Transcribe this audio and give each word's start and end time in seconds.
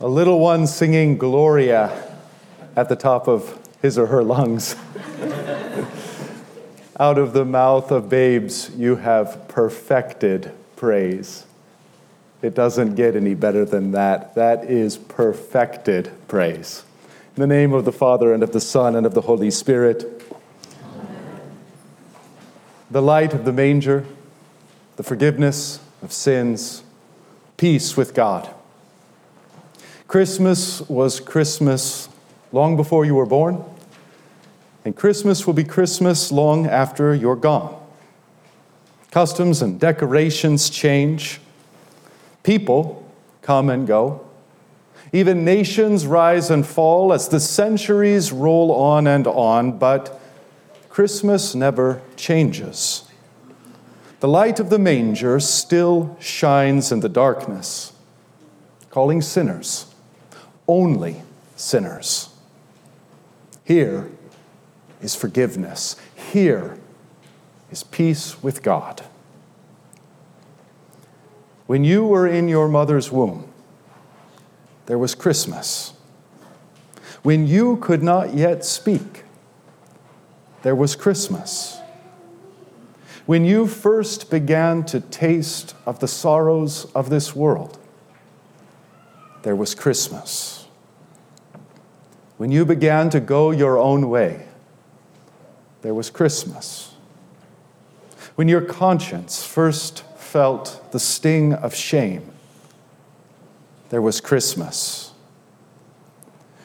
a 0.00 0.08
little 0.08 0.40
one 0.40 0.66
singing 0.66 1.18
Gloria 1.18 2.16
at 2.74 2.88
the 2.88 2.96
top 2.96 3.28
of 3.28 3.58
his 3.82 3.98
or 3.98 4.06
her 4.06 4.24
lungs. 4.24 4.74
Out 6.98 7.18
of 7.18 7.34
the 7.34 7.44
mouth 7.44 7.90
of 7.90 8.08
babes, 8.08 8.70
you 8.76 8.96
have 8.96 9.46
perfected 9.48 10.52
praise. 10.76 11.44
It 12.40 12.54
doesn't 12.54 12.94
get 12.94 13.14
any 13.14 13.34
better 13.34 13.66
than 13.66 13.92
that. 13.92 14.34
That 14.34 14.64
is 14.64 14.96
perfected 14.96 16.10
praise. 16.28 16.82
In 17.36 17.42
the 17.42 17.46
name 17.46 17.74
of 17.74 17.84
the 17.84 17.92
Father, 17.92 18.32
and 18.32 18.42
of 18.42 18.52
the 18.52 18.60
Son, 18.60 18.96
and 18.96 19.04
of 19.04 19.12
the 19.12 19.22
Holy 19.22 19.50
Spirit. 19.50 20.24
Amen. 20.82 21.40
The 22.90 23.02
light 23.02 23.34
of 23.34 23.44
the 23.44 23.52
manger, 23.52 24.06
the 24.96 25.02
forgiveness 25.02 25.80
of 26.02 26.12
sins, 26.12 26.82
peace 27.58 27.98
with 27.98 28.14
God. 28.14 28.54
Christmas 30.10 30.80
was 30.88 31.20
Christmas 31.20 32.08
long 32.50 32.74
before 32.74 33.04
you 33.04 33.14
were 33.14 33.26
born, 33.26 33.62
and 34.84 34.96
Christmas 34.96 35.46
will 35.46 35.54
be 35.54 35.62
Christmas 35.62 36.32
long 36.32 36.66
after 36.66 37.14
you're 37.14 37.36
gone. 37.36 37.80
Customs 39.12 39.62
and 39.62 39.78
decorations 39.78 40.68
change, 40.68 41.40
people 42.42 43.08
come 43.40 43.70
and 43.70 43.86
go. 43.86 44.26
Even 45.12 45.44
nations 45.44 46.08
rise 46.08 46.50
and 46.50 46.66
fall 46.66 47.12
as 47.12 47.28
the 47.28 47.38
centuries 47.38 48.32
roll 48.32 48.72
on 48.72 49.06
and 49.06 49.28
on, 49.28 49.78
but 49.78 50.20
Christmas 50.88 51.54
never 51.54 52.02
changes. 52.16 53.04
The 54.18 54.26
light 54.26 54.58
of 54.58 54.70
the 54.70 54.78
manger 54.80 55.38
still 55.38 56.16
shines 56.18 56.90
in 56.90 56.98
the 56.98 57.08
darkness, 57.08 57.92
calling 58.90 59.22
sinners, 59.22 59.86
only 60.70 61.22
sinners. 61.56 62.30
Here 63.64 64.08
is 65.02 65.16
forgiveness. 65.16 65.96
Here 66.32 66.78
is 67.72 67.82
peace 67.82 68.40
with 68.40 68.62
God. 68.62 69.02
When 71.66 71.82
you 71.82 72.04
were 72.04 72.26
in 72.26 72.48
your 72.48 72.68
mother's 72.68 73.10
womb, 73.10 73.52
there 74.86 74.98
was 74.98 75.14
Christmas. 75.14 75.92
When 77.22 77.48
you 77.48 77.76
could 77.76 78.02
not 78.02 78.34
yet 78.34 78.64
speak, 78.64 79.24
there 80.62 80.76
was 80.76 80.94
Christmas. 80.94 81.80
When 83.26 83.44
you 83.44 83.66
first 83.66 84.30
began 84.30 84.84
to 84.84 85.00
taste 85.00 85.74
of 85.84 85.98
the 85.98 86.08
sorrows 86.08 86.86
of 86.94 87.10
this 87.10 87.34
world, 87.34 87.78
there 89.42 89.56
was 89.56 89.74
Christmas. 89.74 90.66
When 92.36 92.50
you 92.50 92.64
began 92.64 93.10
to 93.10 93.20
go 93.20 93.50
your 93.50 93.78
own 93.78 94.08
way, 94.08 94.46
there 95.82 95.94
was 95.94 96.10
Christmas. 96.10 96.94
When 98.34 98.48
your 98.48 98.60
conscience 98.60 99.44
first 99.44 100.02
felt 100.16 100.92
the 100.92 101.00
sting 101.00 101.52
of 101.52 101.74
shame, 101.74 102.30
there 103.90 104.02
was 104.02 104.20
Christmas. 104.20 105.12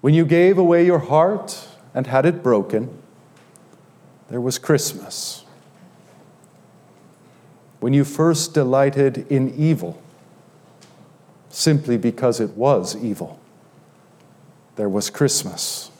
When 0.00 0.14
you 0.14 0.24
gave 0.24 0.58
away 0.58 0.84
your 0.86 0.98
heart 0.98 1.66
and 1.94 2.06
had 2.06 2.26
it 2.26 2.42
broken, 2.42 2.96
there 4.28 4.40
was 4.40 4.58
Christmas 4.58 5.46
when 7.80 7.92
you 7.92 8.04
first 8.04 8.54
delighted 8.54 9.30
in 9.30 9.54
evil 9.54 10.02
simply 11.56 11.96
because 11.96 12.38
it 12.38 12.50
was 12.50 12.94
evil. 12.94 13.40
There 14.76 14.90
was 14.90 15.08
Christmas. 15.08 15.90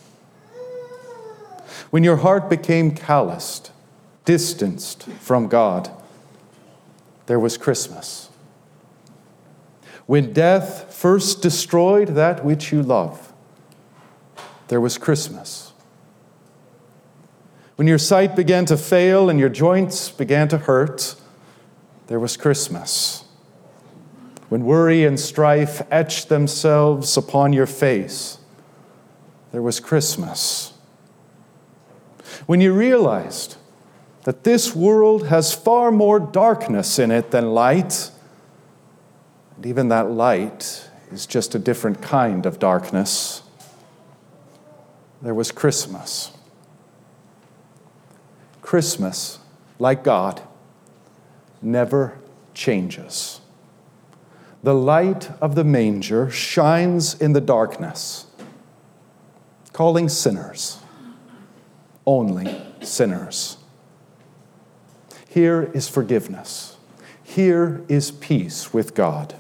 When 1.88 2.04
your 2.04 2.16
heart 2.16 2.50
became 2.50 2.90
calloused, 2.90 3.72
distanced 4.26 5.04
from 5.04 5.48
God, 5.48 5.90
there 7.24 7.40
was 7.40 7.56
Christmas. 7.56 8.28
When 10.04 10.34
death 10.34 10.94
first 10.94 11.40
destroyed 11.40 12.08
that 12.08 12.44
which 12.44 12.70
you 12.70 12.82
love, 12.82 13.32
there 14.68 14.80
was 14.80 14.98
Christmas. 14.98 15.72
When 17.76 17.88
your 17.88 17.98
sight 17.98 18.36
began 18.36 18.66
to 18.66 18.76
fail 18.76 19.30
and 19.30 19.40
your 19.40 19.48
joints 19.48 20.10
began 20.10 20.48
to 20.48 20.58
hurt, 20.58 21.14
there 22.08 22.20
was 22.20 22.36
Christmas. 22.36 23.25
When 24.48 24.64
worry 24.64 25.04
and 25.04 25.18
strife 25.18 25.82
etched 25.90 26.28
themselves 26.28 27.16
upon 27.16 27.52
your 27.52 27.66
face, 27.66 28.38
there 29.52 29.62
was 29.62 29.80
Christmas. 29.80 30.72
When 32.46 32.60
you 32.60 32.72
realized 32.72 33.56
that 34.22 34.44
this 34.44 34.74
world 34.74 35.28
has 35.28 35.54
far 35.54 35.90
more 35.90 36.20
darkness 36.20 36.98
in 36.98 37.10
it 37.10 37.30
than 37.30 37.54
light, 37.54 38.10
and 39.56 39.66
even 39.66 39.88
that 39.88 40.10
light 40.10 40.90
is 41.10 41.26
just 41.26 41.54
a 41.54 41.58
different 41.58 42.02
kind 42.02 42.46
of 42.46 42.58
darkness, 42.58 43.42
there 45.22 45.34
was 45.34 45.50
Christmas. 45.50 46.32
Christmas, 48.62 49.38
like 49.78 50.04
God, 50.04 50.42
never 51.62 52.18
changes. 52.52 53.40
The 54.62 54.74
light 54.74 55.30
of 55.40 55.54
the 55.54 55.64
manger 55.64 56.30
shines 56.30 57.14
in 57.20 57.32
the 57.32 57.40
darkness, 57.40 58.26
calling 59.72 60.08
sinners, 60.08 60.78
only 62.06 62.62
sinners. 62.80 63.58
Here 65.28 65.70
is 65.74 65.88
forgiveness. 65.88 66.76
Here 67.22 67.84
is 67.88 68.10
peace 68.10 68.72
with 68.72 68.94
God. 68.94 69.34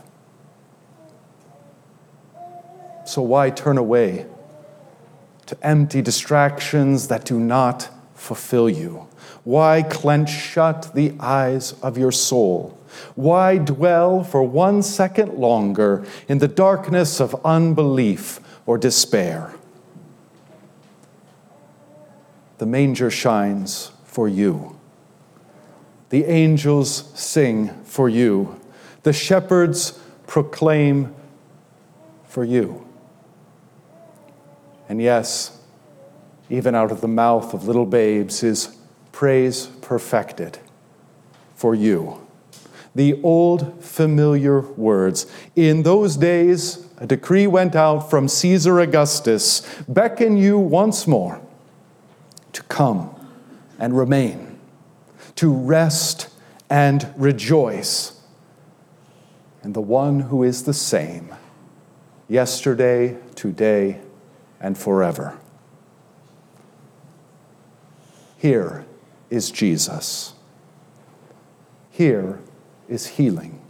So, 3.06 3.22
why 3.22 3.50
turn 3.50 3.78
away 3.78 4.26
to 5.46 5.56
empty 5.66 6.02
distractions 6.02 7.08
that 7.08 7.24
do 7.24 7.40
not 7.40 7.88
fulfill 8.14 8.68
you? 8.68 9.06
Why 9.44 9.82
clench 9.82 10.28
shut 10.28 10.90
the 10.94 11.14
eyes 11.20 11.72
of 11.82 11.96
your 11.96 12.12
soul? 12.12 12.76
Why 13.14 13.58
dwell 13.58 14.22
for 14.22 14.42
one 14.42 14.82
second 14.82 15.34
longer 15.34 16.04
in 16.28 16.38
the 16.38 16.48
darkness 16.48 17.20
of 17.20 17.34
unbelief 17.44 18.40
or 18.66 18.78
despair? 18.78 19.54
The 22.58 22.66
manger 22.66 23.10
shines 23.10 23.92
for 24.04 24.28
you. 24.28 24.78
The 26.08 26.24
angels 26.24 27.10
sing 27.14 27.68
for 27.84 28.08
you. 28.08 28.60
The 29.02 29.12
shepherds 29.12 29.98
proclaim 30.26 31.14
for 32.24 32.44
you. 32.44 32.86
And 34.88 35.02
yes, 35.02 35.60
even 36.48 36.74
out 36.74 36.92
of 36.92 37.00
the 37.00 37.08
mouth 37.08 37.54
of 37.54 37.66
little 37.66 37.86
babes 37.86 38.42
is 38.42 38.76
praise 39.12 39.66
perfected 39.66 40.58
for 41.54 41.74
you. 41.74 42.25
The 42.96 43.20
old 43.22 43.84
familiar 43.84 44.62
words. 44.62 45.26
In 45.54 45.82
those 45.82 46.16
days, 46.16 46.88
a 46.96 47.06
decree 47.06 47.46
went 47.46 47.76
out 47.76 48.08
from 48.08 48.26
Caesar 48.26 48.80
Augustus, 48.80 49.60
beckon 49.86 50.38
you 50.38 50.58
once 50.58 51.06
more 51.06 51.42
to 52.54 52.62
come 52.62 53.14
and 53.78 53.98
remain, 53.98 54.58
to 55.34 55.52
rest 55.52 56.30
and 56.70 57.12
rejoice 57.18 58.18
in 59.62 59.74
the 59.74 59.82
one 59.82 60.20
who 60.20 60.42
is 60.42 60.64
the 60.64 60.72
same, 60.72 61.34
yesterday, 62.28 63.18
today, 63.34 64.00
and 64.58 64.78
forever. 64.78 65.38
Here 68.38 68.86
is 69.28 69.50
Jesus. 69.50 70.32
Here 71.90 72.40
is 72.88 73.06
healing. 73.06 73.60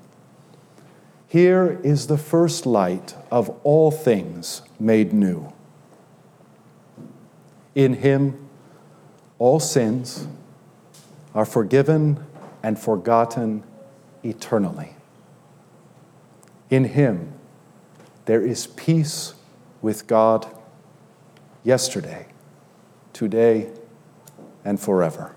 Here 1.29 1.81
is 1.83 2.07
the 2.07 2.19
first 2.19 2.67
light 2.67 3.15
of 3.31 3.51
all 3.63 3.91
things 3.91 4.63
made 4.79 5.13
new. 5.13 5.53
In 7.75 7.95
Him, 7.95 8.49
all 9.39 9.61
sins 9.61 10.27
are 11.35 11.45
forgiven 11.45 12.25
and 12.63 12.79
forgotten 12.79 13.65
eternally. 14.23 14.95
In 16.71 16.85
Him, 16.85 17.35
there 18.25 18.41
is 18.41 18.67
peace 18.69 19.35
with 19.83 20.07
God 20.07 20.47
yesterday, 21.63 22.27
today, 23.13 23.71
and 24.65 24.81
forever. 24.81 25.37